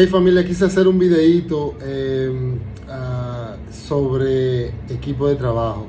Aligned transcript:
Hey 0.00 0.06
familia, 0.06 0.44
quise 0.44 0.64
hacer 0.64 0.86
un 0.86 0.96
videito 0.96 1.74
eh, 1.82 2.30
ah, 2.88 3.56
sobre 3.68 4.68
equipo 4.88 5.26
de 5.26 5.34
trabajo. 5.34 5.88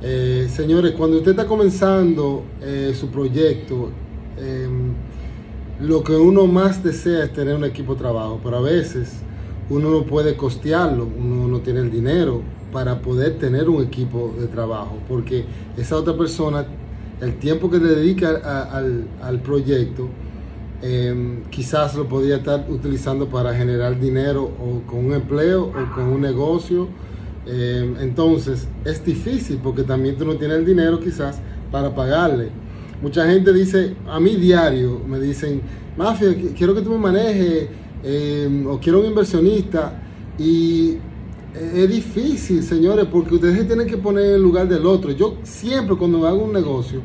Eh, 0.00 0.48
señores, 0.50 0.92
cuando 0.92 1.18
usted 1.18 1.32
está 1.32 1.46
comenzando 1.46 2.44
eh, 2.62 2.94
su 2.98 3.08
proyecto, 3.08 3.90
em, 4.38 4.94
lo 5.78 6.02
que 6.02 6.14
uno 6.14 6.46
más 6.46 6.82
desea 6.82 7.24
es 7.24 7.34
tener 7.34 7.54
un 7.54 7.64
equipo 7.64 7.92
de 7.92 7.98
trabajo, 8.00 8.40
pero 8.42 8.56
a 8.56 8.62
veces 8.62 9.20
uno 9.68 9.90
no 9.90 10.06
puede 10.06 10.38
costearlo, 10.38 11.04
uno 11.04 11.46
no 11.46 11.60
tiene 11.60 11.80
el 11.80 11.90
dinero 11.90 12.40
para 12.72 13.02
poder 13.02 13.36
tener 13.36 13.68
un 13.68 13.82
equipo 13.82 14.34
de 14.40 14.46
trabajo, 14.46 14.96
porque 15.06 15.44
esa 15.76 15.96
otra 15.96 16.16
persona, 16.16 16.64
el 17.20 17.34
tiempo 17.38 17.68
que 17.70 17.78
dedica 17.78 18.36
al, 18.72 19.06
al 19.20 19.40
proyecto, 19.40 20.08
Em, 20.82 21.42
quizás 21.50 21.94
lo 21.94 22.08
podía 22.08 22.36
estar 22.36 22.64
utilizando 22.70 23.28
para 23.28 23.54
generar 23.54 24.00
dinero 24.00 24.44
o 24.44 24.80
con 24.86 25.04
un 25.04 25.12
empleo 25.12 25.64
o 25.64 25.94
con 25.94 26.04
un 26.04 26.22
negocio. 26.22 26.88
Em, 27.46 27.96
entonces 28.00 28.66
es 28.84 29.04
difícil 29.04 29.58
porque 29.62 29.82
también 29.82 30.16
tú 30.16 30.24
no 30.24 30.36
tienes 30.36 30.58
el 30.58 30.64
dinero 30.64 30.98
quizás 30.98 31.38
para 31.70 31.94
pagarle. 31.94 32.48
Mucha 33.02 33.26
gente 33.26 33.52
dice, 33.52 33.94
a 34.08 34.18
mí 34.20 34.36
diario 34.36 35.00
me 35.06 35.20
dicen, 35.20 35.60
Mafia, 35.98 36.34
quiero 36.56 36.74
que 36.74 36.80
tú 36.80 36.90
me 36.92 36.98
manejes 36.98 37.68
em, 38.02 38.66
o 38.66 38.80
quiero 38.80 39.00
un 39.00 39.06
inversionista. 39.06 40.00
Y 40.38 40.96
es 41.54 41.88
difícil, 41.90 42.62
señores, 42.62 43.06
porque 43.12 43.34
ustedes 43.34 43.66
tienen 43.66 43.86
que 43.86 43.98
poner 43.98 44.24
en 44.24 44.34
el 44.36 44.42
lugar 44.42 44.66
del 44.66 44.86
otro. 44.86 45.10
Yo 45.10 45.36
siempre 45.42 45.94
cuando 45.96 46.26
hago 46.26 46.44
un 46.44 46.54
negocio 46.54 47.00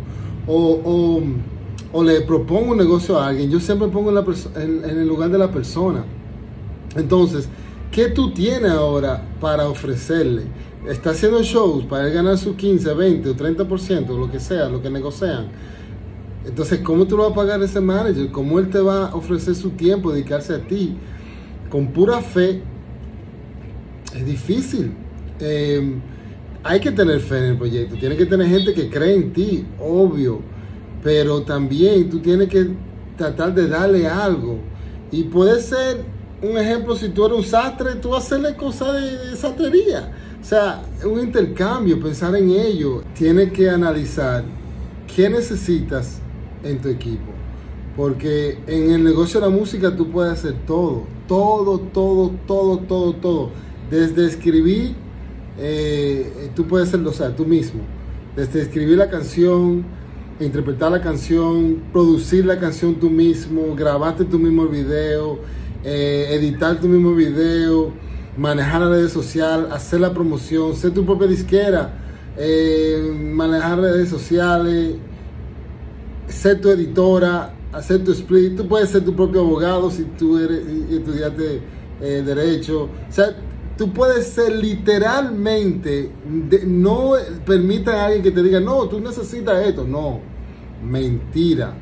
o 0.48 0.80
o 0.86 1.22
le 2.04 2.22
propongo 2.22 2.72
un 2.72 2.78
negocio 2.78 3.18
a 3.18 3.28
alguien, 3.28 3.50
yo 3.50 3.60
siempre 3.60 3.88
pongo 3.88 4.12
en, 4.12 4.84
el 4.84 5.08
lugar 5.08 5.30
de 5.30 5.38
la 5.38 5.50
persona. 5.50 6.04
Entonces, 6.96 7.48
¿qué 7.92 8.10
tú 8.10 8.34
tienes 8.34 8.72
ahora 8.72 9.24
para 9.40 9.70
ofrecerle? 9.70 10.44
Está 10.90 11.12
haciendo 11.12 11.42
shows 11.42 11.86
para 11.86 12.08
él 12.08 12.14
ganar 12.14 12.38
su 12.38 12.56
15, 12.56 12.94
20 12.94 13.30
o 13.30 13.36
30%, 13.36 14.08
lo 14.08 14.30
que 14.30 14.40
sea, 14.40 14.68
lo 14.68 14.82
que 14.82 14.90
negocian. 14.90 15.48
Entonces, 16.46 16.80
¿cómo 16.82 17.08
tú 17.08 17.18
lo 17.18 17.24
vas 17.24 17.32
a 17.32 17.36
pagar 17.36 17.64
ese 17.64 17.80
manager? 17.80 18.30
¿Cómo 18.30 18.60
él 18.60 18.70
te 18.70 18.80
va 18.80 19.08
a 19.08 19.16
ofrecer 19.16 19.56
su 19.56 19.72
tiempo, 19.72 20.12
dedicarse 20.12 20.54
a 20.54 20.60
ti? 20.60 20.96
Con 21.70 21.88
pura 21.88 22.22
fe, 22.22 22.62
es 24.14 24.26
difícil. 24.26 24.94
Eh, 25.40 25.96
hay 26.62 26.80
que 26.80 26.92
tener 26.92 27.20
fe 27.20 27.38
en 27.38 27.44
el 27.46 27.58
proyecto, 27.58 27.96
tiene 27.96 28.16
que 28.16 28.26
tener 28.26 28.48
gente 28.48 28.74
que 28.74 28.90
cree 28.90 29.16
en 29.16 29.34
ti, 29.34 29.66
obvio 29.80 30.55
pero 31.06 31.44
también 31.44 32.10
tú 32.10 32.18
tienes 32.18 32.50
que 32.50 32.68
tratar 33.16 33.54
de 33.54 33.68
darle 33.68 34.08
algo. 34.08 34.58
Y 35.12 35.26
puede 35.26 35.62
ser 35.62 36.04
un 36.42 36.58
ejemplo, 36.58 36.96
si 36.96 37.10
tú 37.10 37.28
eres 37.28 37.38
un 37.38 37.44
sastre, 37.44 37.94
tú 38.02 38.16
hacerle 38.16 38.56
cosas 38.56 38.96
de, 38.96 39.36
sastrería. 39.38 40.12
O 40.42 40.44
sea, 40.44 40.82
un 41.06 41.20
intercambio, 41.20 42.02
pensar 42.02 42.36
en 42.36 42.50
ello. 42.50 43.04
Tienes 43.14 43.52
que 43.52 43.70
analizar 43.70 44.46
qué 45.16 45.30
necesitas 45.30 46.18
en 46.64 46.82
tu 46.82 46.90
equipo. 46.90 47.32
Porque 47.96 48.58
en 48.66 48.90
el 48.90 49.04
negocio 49.04 49.40
de 49.40 49.46
la 49.46 49.56
música 49.56 49.96
tú 49.96 50.10
puedes 50.10 50.34
hacer 50.34 50.56
todo. 50.66 51.04
Todo, 51.28 51.78
todo, 51.82 52.32
todo, 52.48 52.80
todo, 52.80 53.14
todo. 53.14 53.52
Desde 53.92 54.26
escribir, 54.26 54.96
eh, 55.60 56.50
tú 56.56 56.66
puedes 56.66 56.88
hacerlo, 56.88 57.12
o 57.12 57.14
sea, 57.14 57.36
tú 57.36 57.46
mismo. 57.46 57.82
Desde 58.36 58.64
escribir 58.64 58.98
la 58.98 59.08
canción, 59.08 59.86
interpretar 60.40 60.92
la 60.92 61.02
canción, 61.02 61.84
producir 61.92 62.46
la 62.46 62.60
canción 62.60 62.96
tú 62.96 63.10
mismo, 63.10 63.76
grabarte 63.76 64.26
tu 64.26 64.38
mismo 64.38 64.66
video, 64.66 65.40
eh, 65.84 66.28
editar 66.32 66.80
tu 66.80 66.88
mismo 66.88 67.14
video, 67.14 67.92
manejar 68.38 68.82
las 68.82 68.90
redes 68.90 69.12
sociales, 69.12 69.68
hacer 69.72 70.02
la 70.02 70.14
promoción, 70.14 70.76
ser 70.76 70.92
tu 70.92 71.06
propia 71.06 71.28
disquera, 71.28 71.94
eh, 72.38 73.14
manejar 73.34 73.80
redes 73.80 74.10
sociales, 74.10 74.96
ser 76.28 76.60
tu 76.60 76.70
editora, 76.70 77.54
hacer 77.72 78.04
tu 78.04 78.12
split. 78.12 78.58
Tú 78.58 78.68
puedes 78.68 78.90
ser 78.90 79.06
tu 79.06 79.16
propio 79.16 79.42
abogado 79.42 79.90
si 79.90 80.04
tú 80.04 80.38
eres, 80.38 80.66
estudiaste 80.90 81.62
eh, 82.02 82.24
derecho. 82.26 82.84
O 82.84 83.12
sea, 83.12 83.36
tú 83.78 83.92
puedes 83.92 84.28
ser 84.28 84.54
literalmente, 84.54 86.12
no 86.66 87.14
permita 87.46 87.94
a 87.94 88.06
alguien 88.06 88.24
que 88.24 88.32
te 88.32 88.44
diga, 88.44 88.60
no, 88.60 88.88
tú 88.88 89.00
necesitas 89.00 89.66
esto, 89.66 89.86
no, 89.86 90.20
mentira. 90.84 91.74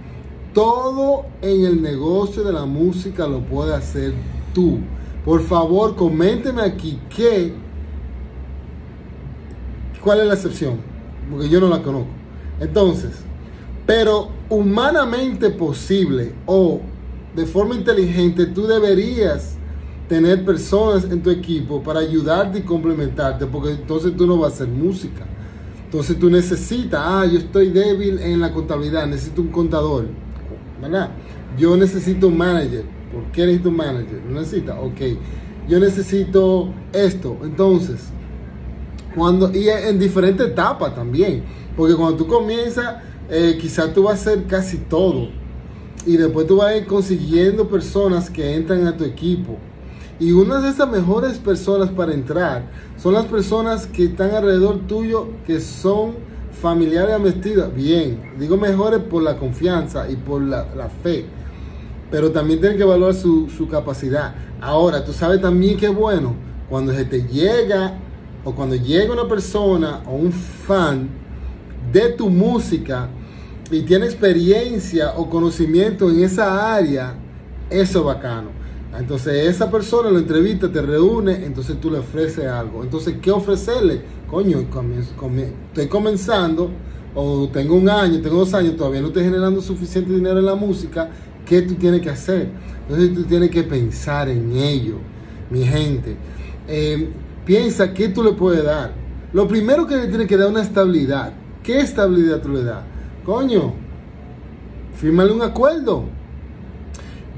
Todo 0.53 1.25
en 1.41 1.65
el 1.65 1.81
negocio 1.81 2.43
de 2.43 2.53
la 2.53 2.65
música 2.65 3.27
lo 3.27 3.41
puedes 3.41 3.73
hacer 3.73 4.13
tú. 4.53 4.79
Por 5.25 5.41
favor, 5.41 5.95
coménteme 5.95 6.61
aquí 6.61 6.99
qué, 7.15 7.53
cuál 10.03 10.19
es 10.21 10.27
la 10.27 10.33
excepción, 10.33 10.77
porque 11.29 11.49
yo 11.49 11.59
no 11.59 11.69
la 11.69 11.81
conozco. 11.81 12.09
Entonces, 12.59 13.11
pero 13.85 14.29
humanamente 14.49 15.49
posible 15.49 16.33
o 16.45 16.81
de 17.35 17.45
forma 17.45 17.75
inteligente, 17.75 18.45
tú 18.45 18.67
deberías 18.67 19.57
tener 20.07 20.43
personas 20.43 21.05
en 21.05 21.21
tu 21.21 21.29
equipo 21.29 21.81
para 21.81 21.99
ayudarte 22.01 22.59
y 22.59 22.61
complementarte, 22.61 23.45
porque 23.45 23.71
entonces 23.71 24.15
tú 24.15 24.27
no 24.27 24.37
vas 24.37 24.53
a 24.53 24.55
hacer 24.55 24.67
música. 24.67 25.25
Entonces 25.85 26.17
tú 26.19 26.29
necesitas, 26.29 27.01
ah, 27.03 27.25
yo 27.25 27.37
estoy 27.37 27.69
débil 27.69 28.19
en 28.19 28.39
la 28.39 28.51
contabilidad, 28.51 29.05
necesito 29.07 29.41
un 29.41 29.49
contador, 29.49 30.07
¿verdad? 30.81 31.11
Yo 31.57 31.77
necesito 31.77 32.27
un 32.27 32.37
manager. 32.37 32.83
¿Por 33.11 33.31
qué 33.31 33.45
necesito 33.45 33.69
un 33.69 33.77
manager? 33.77 34.21
¿No 34.27 34.39
necesita? 34.39 34.79
Ok. 34.79 35.01
Yo 35.69 35.79
necesito 35.79 36.73
esto. 36.91 37.37
Entonces, 37.43 38.05
cuando, 39.15 39.55
y 39.55 39.69
en 39.69 39.99
diferentes 39.99 40.47
etapas 40.47 40.95
también, 40.95 41.43
porque 41.77 41.95
cuando 41.95 42.17
tú 42.17 42.27
comienzas, 42.27 43.03
eh, 43.29 43.57
quizás 43.61 43.93
tú 43.93 44.03
vas 44.03 44.13
a 44.13 44.31
hacer 44.31 44.45
casi 44.45 44.77
todo. 44.77 45.29
Y 46.05 46.17
después 46.17 46.47
tú 46.47 46.57
vas 46.57 46.69
a 46.69 46.77
ir 46.77 46.87
consiguiendo 46.87 47.69
personas 47.69 48.29
que 48.29 48.55
entran 48.55 48.85
a 48.87 48.97
tu 48.97 49.03
equipo 49.03 49.57
y 50.19 50.31
una 50.31 50.59
de 50.61 50.69
esas 50.69 50.89
mejores 50.89 51.37
personas 51.37 51.89
para 51.89 52.13
entrar 52.13 52.63
son 52.97 53.13
las 53.13 53.25
personas 53.25 53.87
que 53.87 54.05
están 54.05 54.31
alrededor 54.31 54.87
tuyo, 54.87 55.29
que 55.45 55.59
son 55.59 56.15
familiares 56.61 57.21
vestidas. 57.21 57.73
Bien, 57.73 58.33
digo 58.39 58.55
mejores 58.57 58.99
por 58.99 59.23
la 59.23 59.37
confianza 59.37 60.09
y 60.09 60.15
por 60.15 60.41
la, 60.41 60.89
fe. 61.01 61.25
Pero 62.11 62.31
también 62.31 62.59
tienen 62.59 62.77
que 62.77 62.83
evaluar 62.83 63.13
su, 63.13 63.49
su 63.49 63.67
capacidad. 63.67 64.35
Ahora, 64.61 65.03
tú 65.03 65.11
sabes 65.13 65.41
también 65.41 65.77
que 65.77 65.89
bueno 65.89 66.35
cuando 66.69 66.93
se 66.93 67.05
te 67.05 67.23
llega 67.23 67.97
o 68.43 68.53
cuando 68.53 68.75
llega 68.75 69.11
una 69.11 69.27
persona 69.27 70.01
o 70.05 70.15
un 70.15 70.31
fan 70.31 71.09
de 71.91 72.09
tu 72.09 72.29
música 72.29 73.09
y 73.71 73.81
tiene 73.81 74.05
experiencia 74.05 75.13
o 75.17 75.29
conocimiento 75.29 76.09
en 76.09 76.23
esa 76.23 76.75
área, 76.75 77.15
eso 77.69 77.99
es 77.99 78.05
bacano. 78.05 78.62
Entonces 78.97 79.47
esa 79.47 79.71
persona 79.71 80.11
lo 80.11 80.19
entrevista, 80.19 80.71
te 80.71 80.81
reúne, 80.81 81.45
entonces 81.45 81.79
tú 81.79 81.89
le 81.89 81.99
ofreces 81.99 82.45
algo. 82.45 82.83
Entonces, 82.83 83.15
¿qué 83.21 83.31
ofrecerle? 83.31 84.01
Coño, 84.29 84.59
estoy 84.59 85.87
comenzando, 85.87 86.69
o 87.15 87.49
tengo 87.49 87.75
un 87.75 87.89
año, 87.89 88.21
tengo 88.21 88.37
dos 88.37 88.53
años, 88.53 88.75
todavía 88.75 89.01
no 89.01 89.07
estoy 89.07 89.23
generando 89.23 89.61
suficiente 89.61 90.13
dinero 90.13 90.39
en 90.39 90.45
la 90.45 90.55
música, 90.55 91.09
¿qué 91.45 91.61
tú 91.63 91.75
tienes 91.75 92.01
que 92.01 92.09
hacer? 92.09 92.49
Entonces 92.87 93.13
tú 93.13 93.23
tienes 93.23 93.49
que 93.49 93.63
pensar 93.63 94.29
en 94.29 94.55
ello, 94.55 94.97
mi 95.49 95.63
gente. 95.63 96.15
Eh, 96.67 97.09
piensa 97.45 97.93
qué 97.93 98.09
tú 98.09 98.23
le 98.23 98.33
puedes 98.33 98.63
dar. 98.63 98.93
Lo 99.33 99.47
primero 99.47 99.87
que 99.87 99.95
le 99.95 100.07
tienes 100.07 100.27
que 100.27 100.37
dar 100.37 100.47
es 100.47 100.51
una 100.51 100.61
estabilidad. 100.61 101.33
¿Qué 101.63 101.79
estabilidad 101.79 102.41
tú 102.41 102.49
le 102.49 102.63
das? 102.63 102.83
Coño, 103.25 103.73
fírmale 104.95 105.31
un 105.31 105.41
acuerdo 105.41 106.05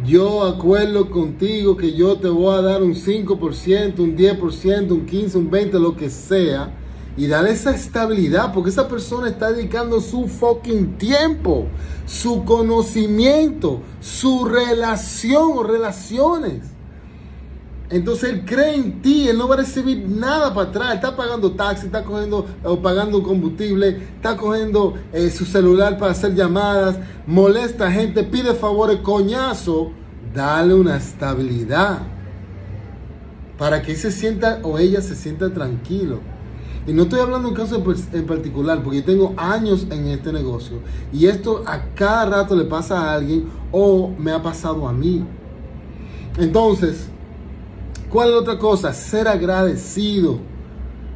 yo 0.03 0.44
acuerdo 0.44 1.09
contigo 1.09 1.78
que 1.78 1.94
yo 1.94 2.17
te 2.17 2.27
voy 2.27 2.53
a 2.56 2.62
dar 2.62 2.83
un 2.83 2.95
5%, 2.95 4.00
un 4.00 4.18
10%, 4.18 4.92
un 4.92 5.07
15%, 5.07 5.36
un 5.36 5.51
20%, 5.51 5.80
lo 5.80 5.95
que 5.95 6.09
sea. 6.09 6.75
Y 7.18 7.27
darle 7.27 7.51
esa 7.51 7.71
estabilidad, 7.74 8.53
porque 8.53 8.71
esa 8.71 8.89
persona 8.89 9.30
está 9.30 9.53
dedicando 9.53 10.01
su 10.01 10.27
fucking 10.27 10.97
tiempo, 10.97 11.68
su 12.06 12.44
conocimiento, 12.44 13.80
su 14.01 14.44
relación 14.44 15.51
o 15.56 15.63
relaciones. 15.63 16.75
Entonces 17.90 18.32
él 18.32 18.46
cree 18.46 18.76
en 18.76 19.02
ti, 19.02 19.28
él 19.28 19.38
no 19.38 19.48
va 19.48 19.56
a 19.56 19.58
recibir 19.60 20.08
nada 20.08 20.54
para 20.54 20.70
atrás. 20.70 20.96
Está 20.96 21.16
pagando 21.16 21.52
taxi, 21.52 21.86
está 21.86 22.04
cogiendo 22.04 22.46
o 22.64 22.82
pagando 22.82 23.22
combustible, 23.22 23.90
está 24.16 24.36
cogiendo 24.36 24.96
eh, 25.14 25.30
su 25.30 25.46
celular 25.46 25.98
para 25.98 26.12
hacer 26.12 26.34
llamadas, 26.34 26.98
molesta 27.28 27.88
a 27.88 27.92
gente, 27.92 28.24
pide 28.24 28.54
favores, 28.56 28.98
coñazo. 29.02 29.92
Dale 30.34 30.74
una 30.74 30.98
estabilidad 30.98 32.00
para 33.58 33.82
que 33.82 33.96
se 33.96 34.12
sienta 34.12 34.60
o 34.64 34.78
ella 34.78 35.02
se 35.02 35.16
sienta 35.16 35.54
tranquilo. 35.54 36.20
Y 36.88 36.94
no 36.94 37.04
estoy 37.04 37.20
hablando 37.20 37.48
de 37.48 37.54
un 37.54 37.56
caso 37.56 37.84
en 38.14 38.28
particular, 38.28 38.84
porque 38.84 39.00
yo 39.00 39.06
tengo 39.06 39.34
años 39.38 39.88
en 39.90 40.08
este 40.08 40.32
negocio 40.32 40.80
y 41.12 41.26
esto 41.26 41.64
a 41.66 41.82
cada 41.96 42.26
rato 42.26 42.56
le 42.56 42.66
pasa 42.66 43.00
a 43.00 43.16
alguien 43.16 43.46
o 43.72 44.14
me 44.20 44.32
ha 44.32 44.42
pasado 44.42 44.88
a 44.88 44.94
mí. 44.94 45.26
Entonces, 46.38 47.10
¿Cuál 48.15 48.29
es 48.29 48.35
otra 48.35 48.57
cosa? 48.57 48.94
Ser 48.94 49.27
agradecido. 49.27 50.39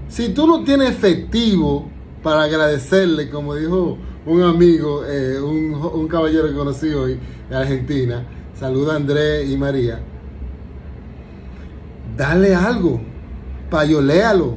Si 0.09 0.33
tú 0.33 0.45
no 0.45 0.65
tienes 0.65 0.89
efectivo 0.89 1.89
para 2.21 2.43
agradecerle, 2.43 3.29
como 3.29 3.55
dijo 3.55 3.97
un 4.25 4.41
amigo, 4.41 5.05
eh, 5.05 5.39
un, 5.39 6.09
caballero 6.09 6.49
que 6.49 6.55
conocí 6.55 6.89
hoy 6.89 7.17
de 7.49 7.55
Argentina, 7.55 8.27
saluda 8.53 8.91
a 8.91 8.95
Andrés 8.97 9.49
y 9.49 9.55
María, 9.55 10.01
dale 12.17 12.53
algo, 12.53 12.99
payoléalo, 13.69 14.55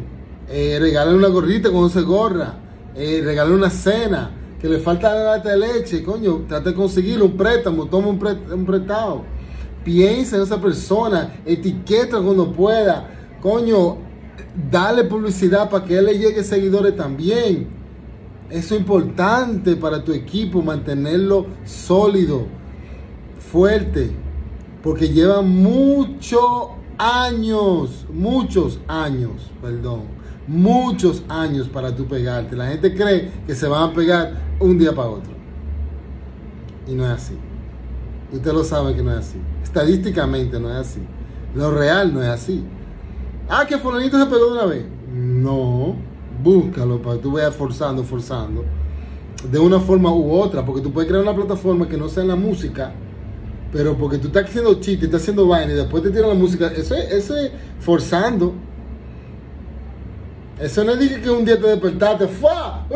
eh, 0.48 0.78
regálale 0.80 1.16
una 1.16 1.28
gorrita 1.28 1.70
cuando 1.70 1.90
se 1.90 2.02
gorra, 2.02 2.56
eh, 2.96 3.22
regálale 3.24 3.54
una 3.54 3.70
cena, 3.70 4.32
que 4.60 4.68
le 4.68 4.80
falta 4.80 5.14
la 5.14 5.38
de 5.38 5.56
leche, 5.56 6.02
coño, 6.02 6.42
trate 6.48 6.70
de 6.70 6.74
conseguirlo, 6.74 7.26
un 7.26 7.36
préstamo, 7.36 7.86
toma 7.86 8.08
un, 8.08 8.20
un 8.52 8.66
prestado. 8.66 9.41
Piensa 9.84 10.37
en 10.37 10.43
esa 10.43 10.61
persona, 10.61 11.34
etiqueta 11.44 12.20
cuando 12.20 12.52
pueda, 12.52 13.08
coño, 13.40 13.96
dale 14.70 15.05
publicidad 15.05 15.69
para 15.69 15.84
que 15.84 15.99
él 15.99 16.06
le 16.06 16.19
llegue 16.19 16.44
seguidores 16.44 16.96
también. 16.96 17.69
Eso 18.50 18.75
es 18.75 18.81
importante 18.81 19.76
para 19.76 20.05
tu 20.05 20.12
equipo, 20.12 20.62
mantenerlo 20.62 21.46
sólido, 21.64 22.46
fuerte, 23.38 24.11
porque 24.82 25.08
lleva 25.08 25.40
muchos 25.43 26.69
años, 26.99 28.06
muchos 28.12 28.78
años, 28.87 29.50
perdón, 29.61 30.02
muchos 30.46 31.23
años 31.28 31.69
para 31.69 31.94
tú 31.94 32.06
pegarte. 32.06 32.55
La 32.55 32.69
gente 32.69 32.94
cree 32.94 33.31
que 33.46 33.55
se 33.55 33.67
van 33.67 33.90
a 33.90 33.94
pegar 33.94 34.35
un 34.61 34.78
día 34.78 34.94
para 34.94 35.08
otro. 35.08 35.32
Y 36.87 36.94
no 36.94 37.05
es 37.06 37.11
así. 37.11 37.35
Usted 38.32 38.52
lo 38.52 38.64
sabe 38.64 38.94
que 38.94 39.02
no 39.02 39.12
es 39.12 39.19
así. 39.19 39.38
Estadísticamente 39.62 40.58
no 40.58 40.70
es 40.70 40.76
así. 40.76 41.00
Lo 41.55 41.70
real 41.70 42.14
no 42.14 42.23
es 42.23 42.29
así. 42.29 42.64
Ah, 43.49 43.67
que 43.67 43.76
fulanito 43.76 44.19
se 44.19 44.26
pegó 44.26 44.46
de 44.46 44.52
una 44.52 44.64
vez. 44.64 44.84
No, 45.12 45.94
búscalo 46.43 47.00
para 47.02 47.17
que 47.17 47.23
tú 47.23 47.32
vayas 47.32 47.55
forzando, 47.55 48.02
forzando. 48.02 48.64
De 49.50 49.58
una 49.58 49.79
forma 49.79 50.11
u 50.11 50.32
otra, 50.32 50.64
porque 50.64 50.81
tú 50.81 50.93
puedes 50.93 51.08
crear 51.08 51.23
una 51.23 51.34
plataforma 51.34 51.87
que 51.87 51.96
no 51.99 52.08
sea 52.08 52.23
en 52.23 52.31
la 52.31 52.37
música, 52.37 52.93
pero 53.73 53.96
porque 53.96 54.19
tú 54.19 54.29
estás 54.29 54.44
haciendo 54.44 54.75
chiste, 54.75 55.06
estás 55.06 55.23
haciendo 55.23 55.46
vaina 55.46 55.73
y 55.73 55.76
después 55.76 56.02
te 56.02 56.11
tiran 56.11 56.31
la 56.31 56.35
música, 56.35 56.69
eso 56.69 56.94
es, 56.94 57.11
eso 57.12 57.37
es 57.37 57.50
forzando. 57.81 58.55
Eso 60.58 60.85
no 60.85 60.93
es 60.93 61.19
que 61.19 61.28
un 61.28 61.44
día 61.44 61.61
te 61.61 61.67
despertaste, 61.67 62.28
¡fua! 62.28 62.87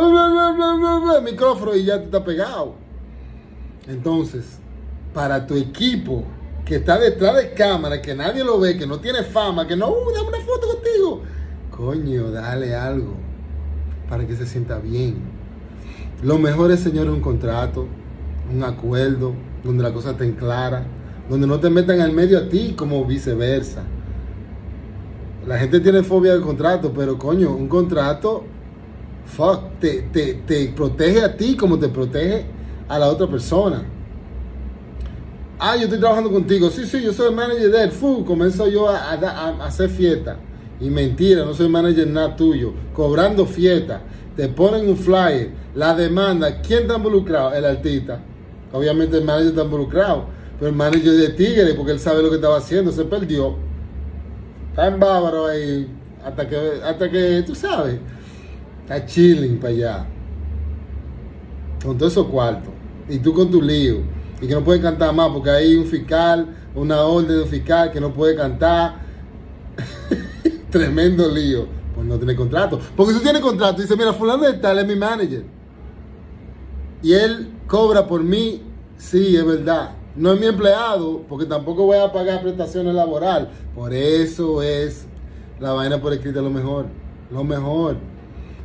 micrófono 1.25 1.75
y 1.75 1.85
ya 1.85 1.99
te 1.99 2.05
está 2.05 2.25
pegado. 2.25 2.75
Entonces, 3.89 4.61
para 5.17 5.47
tu 5.47 5.55
equipo 5.55 6.25
que 6.67 6.77
está 6.77 6.99
detrás 6.99 7.37
de 7.37 7.55
cámara, 7.55 8.03
que 8.03 8.15
nadie 8.15 8.45
lo 8.45 8.61
ve, 8.61 8.77
que 8.77 8.87
no 8.87 9.01
tiene 9.01 9.23
fama, 9.23 9.67
que 9.67 9.75
no, 9.75 9.89
uh, 9.89 10.13
dame 10.15 10.29
una 10.29 10.41
foto 10.41 10.67
contigo. 10.75 11.23
Coño, 11.71 12.31
dale 12.31 12.75
algo 12.75 13.15
para 14.11 14.27
que 14.27 14.37
se 14.37 14.45
sienta 14.45 14.79
bien. 14.79 15.17
Lo 16.23 16.39
mejor 16.39 16.71
es, 16.71 16.81
señor, 16.81 17.09
un 17.09 17.23
contrato, 17.23 17.87
un 18.55 18.63
acuerdo, 18.63 19.33
donde 19.65 19.83
la 19.83 19.91
cosa 19.95 20.11
esté 20.11 20.35
clara, 20.35 20.85
donde 21.31 21.47
no 21.47 21.59
te 21.61 21.71
metan 21.71 22.03
al 22.03 22.13
medio 22.13 22.37
a 22.37 22.51
ti 22.51 22.75
como 22.77 23.03
viceversa. 23.07 23.85
La 25.47 25.57
gente 25.57 25.81
tiene 25.81 26.03
fobia 26.03 26.33
del 26.33 26.43
contrato, 26.43 26.93
pero 26.95 27.17
coño, 27.17 27.57
un 27.57 27.69
contrato 27.69 28.45
fuck, 29.25 29.79
te, 29.81 30.03
te, 30.13 30.35
te 30.47 30.69
protege 30.77 31.23
a 31.23 31.35
ti 31.35 31.57
como 31.57 31.79
te 31.79 31.89
protege 31.89 32.45
a 32.87 32.99
la 32.99 33.09
otra 33.09 33.27
persona. 33.27 33.96
Ah, 35.59 35.75
yo 35.77 35.85
estoy 35.85 35.99
trabajando 35.99 36.31
contigo. 36.31 36.69
Sí, 36.71 36.85
sí, 36.85 37.03
yo 37.03 37.13
soy 37.13 37.29
el 37.29 37.35
manager 37.35 37.71
de 37.71 37.85
él. 37.85 37.91
Fu, 37.91 38.25
comienzo 38.25 38.69
yo 38.69 38.89
a, 38.89 39.13
hacer 39.65 39.89
fiesta. 39.89 40.37
Y 40.81 40.91
mentira, 40.91 41.45
no 41.45 41.55
soy 41.55 41.69
manager 41.69 42.07
nada 42.09 42.37
tuyo. 42.37 42.73
Cobrando 42.93 43.47
fiesta. 43.47 44.03
Te 44.37 44.49
ponen 44.49 44.89
un 44.89 44.97
flyer. 44.97 45.51
La 45.75 45.95
demanda. 45.95 46.61
¿Quién 46.61 46.83
está 46.83 46.97
involucrado? 46.97 47.55
El 47.55 47.65
artista. 47.65 48.21
Obviamente 48.73 49.17
el 49.17 49.25
manager 49.25 49.49
está 49.49 49.65
involucrado. 49.65 50.27
Pero 50.59 50.71
el 50.71 50.77
manager 50.77 51.13
de 51.13 51.29
Tigre, 51.31 51.75
porque 51.75 51.93
él 51.93 52.01
sabe 52.01 52.23
lo 52.23 52.29
que 52.29 52.37
estaba 52.37 52.59
haciendo, 52.59 52.93
se 52.93 53.05
perdió. 53.05 53.57
Está 54.71 54.89
en 54.89 55.01
bávaro 55.01 55.47
ahí, 55.47 55.89
hasta 56.23 56.47
que, 56.47 56.57
hasta 56.85 57.11
que, 57.11 57.43
tú 57.47 57.55
sabes, 57.55 57.99
está 58.83 59.07
chilling 59.07 59.59
para 59.59 59.73
allá. 59.73 60.07
Con 61.83 61.97
todo 61.97 62.09
esos 62.09 62.27
cuartos. 62.27 62.73
Y 63.09 63.19
tú 63.19 63.33
con 63.33 63.51
tu 63.51 63.63
lío. 63.63 64.17
Y 64.41 64.47
que 64.47 64.55
no 64.55 64.63
puede 64.63 64.81
cantar 64.81 65.15
más 65.15 65.31
porque 65.31 65.51
hay 65.51 65.77
un 65.77 65.87
fiscal, 65.87 66.55
una 66.75 67.03
orden 67.03 67.39
de 67.39 67.47
fiscal 67.47 67.91
que 67.91 68.01
no 68.01 68.13
puede 68.13 68.37
cantar. 68.37 68.97
Tremendo 70.71 71.29
lío. 71.29 71.67
Pues 71.95 72.07
no 72.07 72.17
tiene 72.19 72.37
contrato. 72.37 72.79
Porque 72.95 73.15
tú 73.15 73.21
tienes 73.21 73.41
contrato 73.41 73.81
dice, 73.81 73.97
mira, 73.97 74.13
fulano 74.13 74.45
de 74.45 74.55
tal 74.55 74.79
es 74.79 74.87
mi 74.87 74.97
manager. 74.97 75.45
Y 77.03 77.13
él 77.13 77.51
cobra 77.67 78.07
por 78.07 78.23
mí, 78.23 78.63
sí, 78.99 79.37
es 79.37 79.47
verdad 79.47 79.93
no 80.17 80.33
es 80.33 80.41
mi 80.41 80.47
empleado, 80.47 81.23
porque 81.29 81.45
tampoco 81.45 81.85
voy 81.85 81.99
a 81.99 82.11
pagar 82.11 82.43
prestaciones 82.43 82.95
laborales. 82.95 83.49
Por 83.75 83.93
eso 83.93 84.63
es 84.63 85.07
la 85.61 85.73
vaina 85.73 86.01
por 86.01 86.13
escrita 86.13 86.41
lo 86.41 86.51
mejor. 86.51 86.87
Lo 87.31 87.45
mejor. 87.45 87.97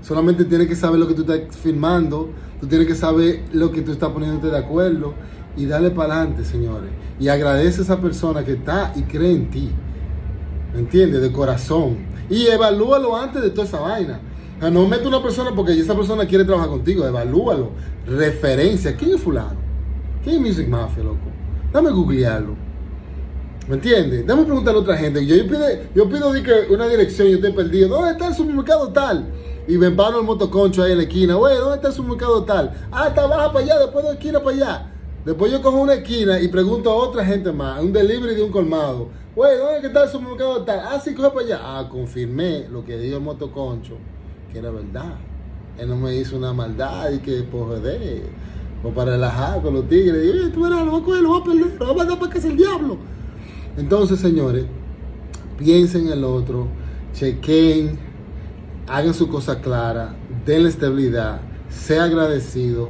Solamente 0.02 0.46
tienes 0.46 0.68
que 0.68 0.76
saber 0.76 1.00
lo 1.00 1.08
que 1.08 1.14
tú 1.14 1.22
estás 1.22 1.56
firmando, 1.56 2.30
tú 2.60 2.68
tienes 2.68 2.88
que 2.88 2.96
saber 2.96 3.44
lo 3.52 3.72
que 3.72 3.82
tú 3.82 3.92
estás 3.92 4.10
poniéndote 4.10 4.48
de 4.48 4.58
acuerdo 4.58 5.14
y 5.56 5.66
darle 5.66 5.92
para 5.92 6.16
adelante, 6.16 6.46
señores. 6.46 6.90
Y 7.20 7.28
agradece 7.28 7.82
a 7.82 7.84
esa 7.84 8.00
persona 8.00 8.44
que 8.44 8.54
está 8.54 8.94
y 8.96 9.04
cree 9.04 9.32
en 9.32 9.50
ti. 9.50 9.72
¿Me 10.74 10.80
entiendes? 10.80 11.22
De 11.22 11.32
corazón. 11.32 11.98
Y 12.30 12.48
evalúalo 12.48 13.16
antes 13.16 13.42
de 13.42 13.50
toda 13.50 13.68
esa 13.68 13.80
vaina. 13.80 14.20
O 14.58 14.62
sea, 14.62 14.70
no 14.70 14.88
mete 14.88 15.08
una 15.08 15.22
persona 15.22 15.52
porque 15.56 15.74
esa 15.74 15.96
persona 15.96 16.26
quiere 16.26 16.46
trabajar 16.46 16.70
contigo. 16.70 17.06
Evalúalo. 17.06 17.72
Referencia. 18.08 18.96
¿Quién 18.96 19.16
es 19.16 19.22
fulano? 19.22 19.60
¿Quién 20.24 20.36
es 20.36 20.42
Music 20.42 20.68
Mafia, 20.68 21.04
loco? 21.04 21.18
Dame 21.74 21.92
googlearlo. 21.92 22.56
¿Me 23.68 23.76
entiendes? 23.76 24.26
Dame 24.26 24.44
preguntarle 24.44 24.80
a 24.80 24.84
otra 24.84 24.98
gente. 24.98 25.26
Yo, 25.26 25.36
pido, 25.48 25.66
yo 25.94 26.10
pido 26.10 26.32
una 26.70 26.88
dirección 26.88 27.28
yo 27.28 27.36
estoy 27.36 27.52
perdido. 27.52 27.90
¿Dónde 27.90 28.12
está 28.12 28.28
el 28.28 28.34
supermercado 28.34 28.90
tal? 28.90 29.28
Y 29.68 29.78
me 29.78 29.92
paro 29.92 30.20
el 30.20 30.26
motoconcho 30.26 30.84
ahí 30.84 30.94
en 30.94 30.98
la 30.98 31.04
esquina. 31.04 31.36
Güey, 31.36 31.58
¿dónde 31.58 31.76
está 31.76 31.90
el 31.90 31.94
supermercado 31.94 32.44
tal? 32.44 32.72
Ah, 32.92 33.08
está 33.10 33.28
baja 33.28 33.52
para 33.52 33.66
allá, 33.66 33.80
después 33.80 34.04
de 34.04 34.12
la 34.12 34.18
esquina 34.18 34.40
para 34.40 34.56
allá. 34.56 34.91
Después 35.26 35.52
yo 35.52 35.62
cojo 35.62 35.78
una 35.78 35.94
esquina 35.94 36.40
y 36.40 36.48
pregunto 36.48 36.90
a 36.90 36.96
otra 36.96 37.24
gente 37.24 37.52
más, 37.52 37.82
un 37.82 37.94
delivery 37.94 38.36
de 38.36 38.44
un 38.44 38.52
colmado. 38.52 39.10
Güey, 39.36 39.58
¿dónde 39.58 39.88
está 39.88 40.04
el 40.04 40.10
supermercado 40.10 40.64
tal? 40.64 40.80
Ah, 40.80 41.00
sí, 41.00 41.14
coge 41.14 41.30
para 41.30 41.46
allá. 41.46 41.60
Ah, 41.62 41.88
confirmé 41.90 42.68
lo 42.70 42.84
que 42.84 42.98
dijo 42.98 43.18
el 43.18 43.24
motoconcho, 43.24 43.98
que 44.52 44.60
era 44.60 44.72
verdad. 44.72 45.16
Él 45.78 45.90
no 45.90 45.96
me 45.96 46.16
hizo 46.16 46.38
una 46.38 46.54
maldad 46.54 47.12
y 47.12 47.20
que 47.20 47.44
por 47.44 47.80
de 47.82 48.24
o 48.84 48.90
para 48.90 49.12
relajar 49.12 49.62
con 49.62 49.76
los 49.76 49.88
tigres. 49.88 50.52
Tú 50.54 50.64
verás, 50.64 50.86
lo 50.86 51.00
voy 51.00 51.18
a 51.20 51.22
lo 51.22 51.36
a 51.36 51.44
perder, 51.44 51.80
lo 51.80 51.86
voy 51.86 51.94
a 51.94 51.98
mandar 51.98 52.20
para 52.20 52.38
es 52.38 52.46
el 52.46 52.58
diablo. 52.58 52.98
Entonces, 53.78 54.20
señores, 54.20 54.66
piensen 55.58 56.08
en 56.08 56.14
el 56.14 56.24
otro, 56.24 56.68
chequen, 57.14 58.00
hagan 58.88 59.14
su 59.14 59.30
cosa 59.30 59.62
clara, 59.62 60.16
denle 60.46 60.70
estabilidad, 60.70 61.42
sea 61.70 62.06
agradecido 62.06 62.90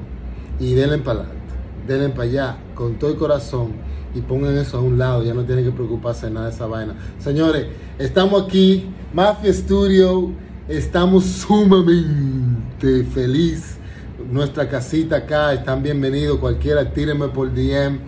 y 0.59 0.73
denle 0.73 0.95
adelante. 0.95 1.40
Denle 1.87 2.09
para 2.09 2.23
allá 2.23 2.57
con 2.75 2.95
todo 2.95 3.11
el 3.11 3.17
corazón 3.17 3.73
y 4.13 4.21
pongan 4.21 4.57
eso 4.57 4.77
a 4.77 4.81
un 4.81 4.97
lado. 4.97 5.23
Ya 5.23 5.33
no 5.33 5.43
tienen 5.43 5.65
que 5.65 5.71
preocuparse 5.71 6.27
de 6.27 6.33
nada 6.33 6.47
de 6.47 6.53
esa 6.53 6.67
vaina. 6.67 6.95
Señores, 7.19 7.67
estamos 7.97 8.43
aquí, 8.43 8.89
Mafia 9.13 9.53
Studio. 9.53 10.31
Estamos 10.67 11.25
sumamente 11.25 13.03
felices 13.13 13.81
nuestra 14.29 14.69
casita 14.69 15.17
acá, 15.17 15.53
están 15.53 15.83
bienvenidos, 15.83 16.39
cualquiera, 16.39 16.93
tírenme 16.93 17.27
por 17.29 17.53
DM, 17.53 17.99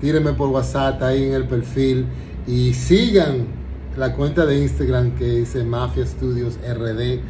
tírenme 0.00 0.32
por 0.32 0.48
WhatsApp 0.50 1.02
ahí 1.02 1.24
en 1.24 1.34
el 1.34 1.44
perfil 1.44 2.06
y 2.46 2.74
sigan 2.74 3.46
la 3.96 4.14
cuenta 4.14 4.46
de 4.46 4.58
Instagram 4.58 5.14
que 5.16 5.24
dice 5.24 5.64
Mafia 5.64 6.06
Studios 6.06 6.58
RD, 6.58 7.20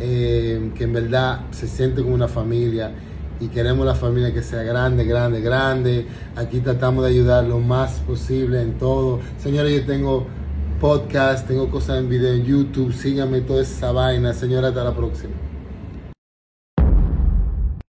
eh, 0.00 0.70
que 0.74 0.84
en 0.84 0.92
verdad 0.92 1.40
se 1.50 1.66
siente 1.66 2.02
como 2.02 2.14
una 2.14 2.28
familia 2.28 2.92
y 3.40 3.48
queremos 3.48 3.86
la 3.86 3.94
familia 3.94 4.32
que 4.32 4.42
sea 4.42 4.62
grande, 4.62 5.04
grande, 5.04 5.40
grande. 5.40 6.06
Aquí 6.36 6.60
tratamos 6.60 7.04
de 7.04 7.10
ayudar 7.10 7.44
lo 7.44 7.58
más 7.58 8.00
posible 8.00 8.62
en 8.62 8.78
todo. 8.78 9.20
Señores, 9.38 9.80
yo 9.80 9.86
tengo 9.86 10.26
podcast, 10.80 11.46
tengo 11.46 11.70
cosas 11.70 11.98
en 11.98 12.08
video 12.08 12.32
en 12.32 12.44
YouTube, 12.44 12.92
síganme 12.92 13.40
toda 13.40 13.62
esa 13.62 13.92
vaina. 13.92 14.32
Señora, 14.32 14.68
hasta 14.68 14.84
la 14.84 14.94
próxima. 14.94 15.47